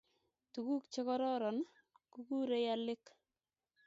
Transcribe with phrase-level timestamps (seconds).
[0.51, 1.57] Tuguk Che kororon
[2.11, 3.03] kukurei alik